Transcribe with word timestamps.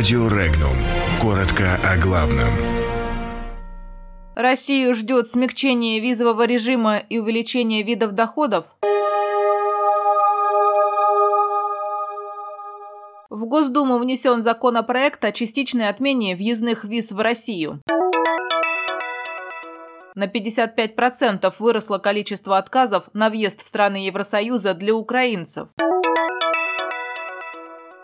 Радио 0.00 0.28
Регнум. 0.28 0.76
Коротко 1.20 1.78
о 1.84 1.98
главном. 1.98 2.48
Россию 4.34 4.94
ждет 4.94 5.28
смягчение 5.28 6.00
визового 6.00 6.46
режима 6.46 6.96
и 6.96 7.18
увеличение 7.18 7.82
видов 7.82 8.12
доходов? 8.12 8.64
В 13.28 13.44
Госдуму 13.44 13.98
внесен 13.98 14.40
законопроект 14.40 15.22
о 15.22 15.32
частичной 15.32 15.90
отмене 15.90 16.34
въездных 16.34 16.86
виз 16.86 17.12
в 17.12 17.20
Россию. 17.20 17.82
На 20.14 20.28
55% 20.28 21.52
выросло 21.58 21.98
количество 21.98 22.56
отказов 22.56 23.10
на 23.12 23.28
въезд 23.28 23.62
в 23.62 23.68
страны 23.68 23.96
Евросоюза 23.96 24.72
для 24.72 24.94
украинцев. 24.94 25.68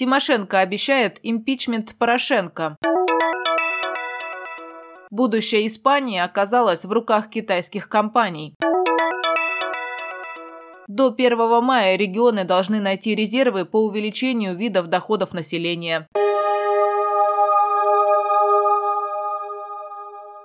Тимошенко 0.00 0.60
обещает 0.60 1.20
импичмент 1.22 1.94
Порошенко. 1.98 2.78
Будущее 5.10 5.66
Испании 5.66 6.18
оказалось 6.18 6.86
в 6.86 6.90
руках 6.90 7.28
китайских 7.28 7.90
компаний. 7.90 8.54
До 10.88 11.08
1 11.08 11.62
мая 11.62 11.96
регионы 11.96 12.44
должны 12.44 12.80
найти 12.80 13.14
резервы 13.14 13.66
по 13.66 13.84
увеличению 13.84 14.56
видов 14.56 14.86
доходов 14.86 15.34
населения. 15.34 16.08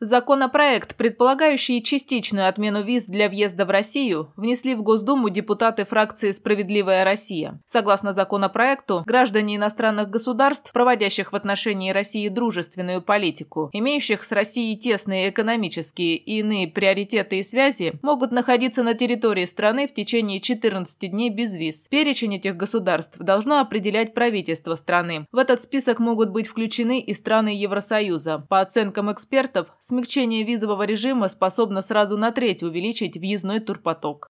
Законопроект, 0.00 0.94
предполагающий 0.94 1.82
частичную 1.82 2.48
отмену 2.48 2.84
виз 2.84 3.06
для 3.06 3.28
въезда 3.28 3.64
в 3.64 3.70
Россию, 3.70 4.32
внесли 4.36 4.76
в 4.76 4.82
Госдуму 4.82 5.28
депутаты 5.28 5.84
фракции 5.84 6.30
«Справедливая 6.30 7.02
Россия». 7.02 7.60
Согласно 7.66 8.12
законопроекту, 8.12 9.02
граждане 9.04 9.56
иностранных 9.56 10.08
государств, 10.08 10.72
проводящих 10.72 11.32
в 11.32 11.36
отношении 11.36 11.90
России 11.90 12.28
дружественную 12.28 13.02
политику, 13.02 13.70
имеющих 13.72 14.22
с 14.22 14.30
Россией 14.30 14.76
тесные 14.76 15.30
экономические 15.30 16.16
и 16.16 16.38
иные 16.38 16.68
приоритеты 16.68 17.40
и 17.40 17.42
связи, 17.42 17.94
могут 18.02 18.30
находиться 18.30 18.84
на 18.84 18.94
территории 18.94 19.46
страны 19.46 19.88
в 19.88 19.94
течение 19.94 20.40
14 20.40 21.10
дней 21.10 21.30
без 21.30 21.56
виз. 21.56 21.88
Перечень 21.88 22.36
этих 22.36 22.56
государств 22.56 23.18
должно 23.18 23.58
определять 23.58 24.14
правительство 24.14 24.76
страны. 24.76 25.26
В 25.32 25.38
этот 25.38 25.60
список 25.60 25.98
могут 25.98 26.30
быть 26.30 26.46
включены 26.46 27.00
и 27.00 27.14
страны 27.14 27.48
Евросоюза. 27.48 28.46
По 28.48 28.60
оценкам 28.60 29.10
экспертов, 29.10 29.66
Смягчение 29.90 30.42
визового 30.42 30.82
режима 30.82 31.28
способно 31.28 31.80
сразу 31.80 32.18
на 32.18 32.30
треть 32.30 32.62
увеличить 32.62 33.16
въездной 33.16 33.58
турпоток. 33.60 34.28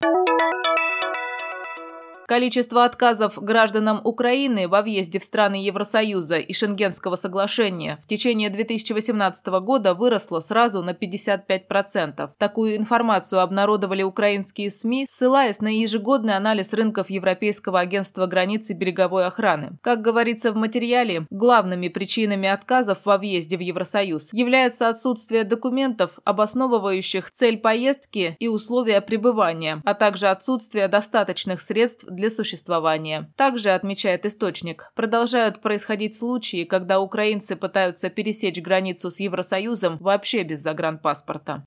Количество 2.28 2.84
отказов 2.84 3.42
гражданам 3.42 4.02
Украины 4.04 4.68
во 4.68 4.82
въезде 4.82 5.18
в 5.18 5.24
страны 5.24 5.64
Евросоюза 5.64 6.36
и 6.36 6.52
Шенгенского 6.52 7.16
соглашения 7.16 7.98
в 8.02 8.06
течение 8.06 8.50
2018 8.50 9.46
года 9.62 9.94
выросло 9.94 10.40
сразу 10.40 10.82
на 10.82 10.90
55%. 10.90 12.28
Такую 12.36 12.76
информацию 12.76 13.40
обнародовали 13.40 14.02
украинские 14.02 14.70
СМИ, 14.70 15.06
ссылаясь 15.08 15.62
на 15.62 15.68
ежегодный 15.68 16.36
анализ 16.36 16.74
рынков 16.74 17.08
Европейского 17.08 17.80
агентства 17.80 18.26
границ 18.26 18.68
и 18.68 18.74
береговой 18.74 19.24
охраны. 19.24 19.78
Как 19.80 20.02
говорится 20.02 20.52
в 20.52 20.56
материале, 20.56 21.24
главными 21.30 21.88
причинами 21.88 22.46
отказов 22.46 22.98
во 23.06 23.16
въезде 23.16 23.56
в 23.56 23.60
Евросоюз 23.60 24.34
является 24.34 24.90
отсутствие 24.90 25.44
документов, 25.44 26.18
обосновывающих 26.24 27.30
цель 27.30 27.56
поездки 27.56 28.36
и 28.38 28.48
условия 28.48 29.00
пребывания, 29.00 29.80
а 29.86 29.94
также 29.94 30.26
отсутствие 30.26 30.88
достаточных 30.88 31.62
средств 31.62 32.06
для 32.18 32.30
существования. 32.30 33.30
Также, 33.36 33.70
отмечает 33.70 34.26
источник, 34.26 34.92
продолжают 34.94 35.60
происходить 35.60 36.14
случаи, 36.14 36.64
когда 36.64 37.00
украинцы 37.00 37.56
пытаются 37.56 38.10
пересечь 38.10 38.60
границу 38.60 39.10
с 39.10 39.20
Евросоюзом 39.20 39.96
вообще 39.98 40.42
без 40.42 40.60
загранпаспорта. 40.60 41.64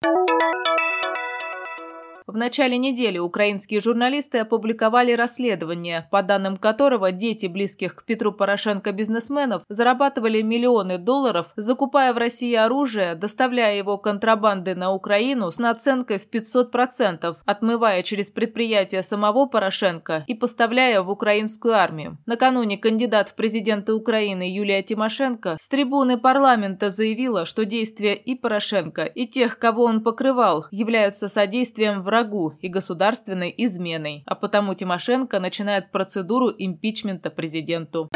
В 2.31 2.37
начале 2.37 2.77
недели 2.77 3.17
украинские 3.17 3.81
журналисты 3.81 4.37
опубликовали 4.37 5.11
расследование, 5.11 6.07
по 6.11 6.23
данным 6.23 6.55
которого 6.55 7.11
дети 7.11 7.47
близких 7.47 7.93
к 7.93 8.05
Петру 8.05 8.31
Порошенко 8.31 8.93
бизнесменов 8.93 9.63
зарабатывали 9.67 10.41
миллионы 10.41 10.97
долларов, 10.97 11.47
закупая 11.57 12.13
в 12.13 12.17
России 12.17 12.55
оружие, 12.55 13.15
доставляя 13.15 13.75
его 13.75 13.97
контрабанды 13.97 14.75
на 14.75 14.93
Украину 14.93 15.51
с 15.51 15.59
наценкой 15.59 16.19
в 16.19 16.29
500%, 16.29 17.35
отмывая 17.43 18.01
через 18.01 18.31
предприятие 18.31 19.03
самого 19.03 19.45
Порошенко 19.45 20.23
и 20.25 20.33
поставляя 20.33 21.01
в 21.01 21.09
украинскую 21.09 21.73
армию. 21.73 22.17
Накануне 22.25 22.77
кандидат 22.77 23.27
в 23.27 23.35
президенты 23.35 23.91
Украины 23.91 24.43
Юлия 24.43 24.81
Тимошенко 24.81 25.57
с 25.59 25.67
трибуны 25.67 26.17
парламента 26.17 26.91
заявила, 26.91 27.45
что 27.45 27.65
действия 27.65 28.15
и 28.15 28.35
Порошенко, 28.35 29.03
и 29.03 29.27
тех, 29.27 29.59
кого 29.59 29.83
он 29.83 30.01
покрывал, 30.01 30.67
являются 30.71 31.27
содействием 31.27 32.01
врагу 32.01 32.20
врагу 32.21 32.53
и 32.61 32.67
государственной 32.69 33.53
изменой, 33.57 34.23
а 34.25 34.35
потому 34.35 34.75
Тимошенко 34.75 35.39
начинает 35.39 35.91
процедуру 35.91 36.51
импичмента 36.57 37.29
президенту. 37.29 38.09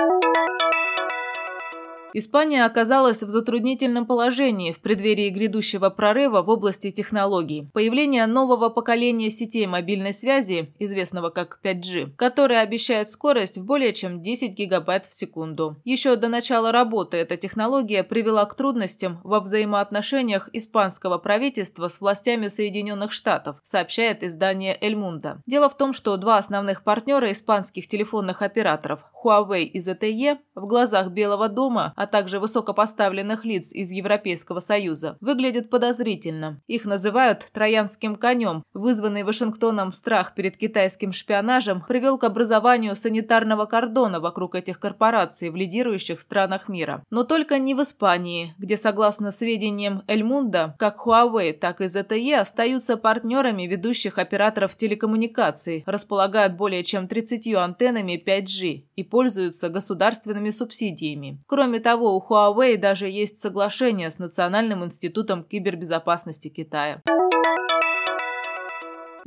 Испания 2.17 2.63
оказалась 2.63 3.23
в 3.23 3.27
затруднительном 3.27 4.05
положении 4.05 4.71
в 4.71 4.79
преддверии 4.79 5.29
грядущего 5.29 5.89
прорыва 5.89 6.43
в 6.43 6.49
области 6.49 6.89
технологий. 6.89 7.67
Появление 7.73 8.25
нового 8.25 8.69
поколения 8.69 9.29
сетей 9.29 9.67
мобильной 9.67 10.13
связи, 10.13 10.73
известного 10.79 11.29
как 11.29 11.59
5G, 11.61 12.11
которое 12.15 12.61
обещает 12.61 13.09
скорость 13.09 13.57
в 13.57 13.65
более 13.65 13.91
чем 13.91 14.21
10 14.21 14.51
гигабайт 14.51 15.05
в 15.05 15.13
секунду. 15.13 15.75
Еще 15.83 16.15
до 16.15 16.29
начала 16.29 16.71
работы 16.71 17.17
эта 17.17 17.35
технология 17.35 18.01
привела 18.01 18.45
к 18.45 18.55
трудностям 18.55 19.19
во 19.25 19.41
взаимоотношениях 19.41 20.49
испанского 20.53 21.17
правительства 21.17 21.89
с 21.89 21.99
властями 21.99 22.47
Соединенных 22.47 23.11
Штатов, 23.11 23.57
сообщает 23.61 24.23
издание 24.23 24.77
«Эль 24.79 24.95
Мунда». 24.95 25.41
Дело 25.45 25.69
в 25.69 25.75
том, 25.75 25.91
что 25.91 26.15
два 26.15 26.37
основных 26.37 26.85
партнера 26.85 27.29
испанских 27.33 27.89
телефонных 27.89 28.41
операторов– 28.41 29.03
Huawei 29.21 29.63
и 29.63 29.79
ZTE– 29.79 30.37
в 30.55 30.65
глазах 30.67 31.09
Белого 31.09 31.49
дома– 31.49 31.93
а 32.05 32.07
также 32.07 32.39
высокопоставленных 32.39 33.45
лиц 33.45 33.73
из 33.73 33.89
Европейского 33.89 34.59
Союза, 34.59 35.17
выглядят 35.21 35.71
подозрительно. 35.71 36.61
Их 36.67 36.85
называют 36.85 37.47
«троянским 37.51 38.15
конем». 38.15 38.63
Вызванный 38.75 39.23
Вашингтоном 39.23 39.91
страх 39.91 40.35
перед 40.35 40.55
китайским 40.55 41.11
шпионажем 41.11 41.83
привел 41.87 42.19
к 42.19 42.23
образованию 42.23 42.95
санитарного 42.95 43.65
кордона 43.65 44.19
вокруг 44.19 44.53
этих 44.53 44.79
корпораций 44.79 45.49
в 45.49 45.55
лидирующих 45.55 46.19
странах 46.19 46.69
мира. 46.69 47.03
Но 47.09 47.23
только 47.23 47.57
не 47.57 47.73
в 47.73 47.81
Испании, 47.81 48.53
где, 48.59 48.77
согласно 48.77 49.31
сведениям 49.31 50.03
Эльмунда, 50.07 50.75
как 50.77 51.07
Huawei, 51.07 51.53
так 51.53 51.81
и 51.81 51.85
ZTE 51.85 52.35
остаются 52.35 52.97
партнерами 52.97 53.63
ведущих 53.63 54.19
операторов 54.19 54.75
телекоммуникаций, 54.75 55.81
располагают 55.87 56.53
более 56.53 56.83
чем 56.83 57.07
30 57.07 57.55
антеннами 57.55 58.23
5G 58.23 58.83
и 58.95 59.03
пользуются 59.03 59.69
государственными 59.69 60.49
субсидиями. 60.49 61.41
Кроме 61.47 61.79
того, 61.79 62.15
у 62.15 62.21
Huawei 62.21 62.77
даже 62.77 63.07
есть 63.07 63.39
соглашение 63.39 64.11
с 64.11 64.19
Национальным 64.19 64.83
институтом 64.83 65.43
кибербезопасности 65.43 66.47
Китая. 66.49 67.01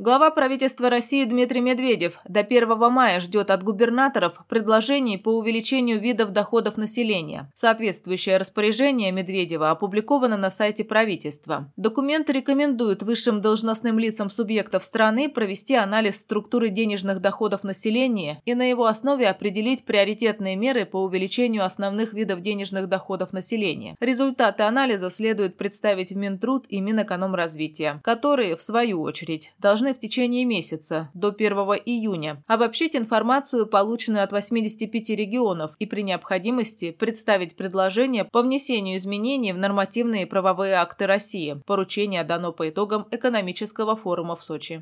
Глава 0.01 0.31
правительства 0.31 0.89
России 0.89 1.25
Дмитрий 1.25 1.59
Медведев 1.59 2.21
до 2.23 2.39
1 2.39 2.69
мая 2.89 3.19
ждет 3.19 3.51
от 3.51 3.63
губернаторов 3.63 4.45
предложений 4.47 5.17
по 5.17 5.37
увеличению 5.37 5.99
видов 5.99 6.31
доходов 6.31 6.77
населения. 6.77 7.51
Соответствующее 7.53 8.37
распоряжение 8.37 9.11
Медведева 9.11 9.71
опубликовано 9.71 10.37
на 10.37 10.51
сайте 10.51 10.85
правительства. 10.85 11.69
Документ 11.75 12.29
рекомендует 12.29 13.03
высшим 13.03 13.41
должностным 13.41 13.99
лицам 13.99 14.29
субъектов 14.29 14.85
страны 14.85 15.27
провести 15.27 15.75
анализ 15.75 16.21
структуры 16.21 16.69
денежных 16.69 17.19
доходов 17.19 17.65
населения 17.65 18.41
и 18.45 18.55
на 18.55 18.69
его 18.69 18.85
основе 18.85 19.27
определить 19.27 19.83
приоритетные 19.83 20.55
меры 20.55 20.85
по 20.85 21.03
увеличению 21.03 21.65
основных 21.65 22.13
видов 22.13 22.39
денежных 22.39 22.87
доходов 22.87 23.33
населения. 23.33 23.97
Результаты 23.99 24.63
анализа 24.63 25.09
следует 25.09 25.57
представить 25.57 26.13
в 26.13 26.15
Минтруд 26.15 26.67
и 26.69 26.79
Минэкономразвития, 26.79 27.99
которые, 28.01 28.55
в 28.55 28.61
свою 28.61 29.01
очередь, 29.01 29.51
должны 29.59 29.88
должны 29.89 29.93
в 29.93 29.99
течение 29.99 30.45
месяца, 30.45 31.09
до 31.13 31.29
1 31.29 31.51
июня, 31.85 32.43
обобщить 32.47 32.95
информацию, 32.95 33.67
полученную 33.67 34.23
от 34.23 34.31
85 34.31 35.09
регионов, 35.09 35.71
и 35.79 35.85
при 35.85 36.01
необходимости 36.01 36.91
представить 36.91 37.55
предложение 37.55 38.25
по 38.25 38.41
внесению 38.41 38.97
изменений 38.97 39.53
в 39.53 39.57
нормативные 39.57 40.25
правовые 40.25 40.75
акты 40.75 41.07
России. 41.07 41.61
Поручение 41.65 42.23
дано 42.23 42.51
по 42.51 42.69
итогам 42.69 43.07
экономического 43.11 43.95
форума 43.95 44.35
в 44.35 44.43
Сочи. 44.43 44.81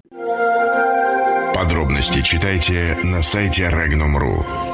Подробности 1.55 2.21
читайте 2.21 2.97
на 3.03 3.23
сайте 3.23 3.63
Regnum.ru. 3.63 4.66